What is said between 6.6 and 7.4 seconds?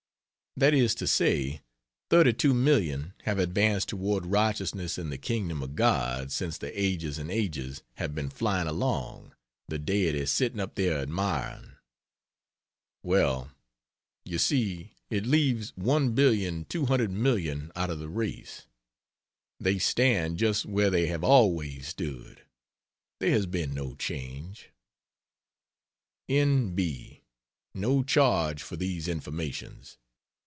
"ages and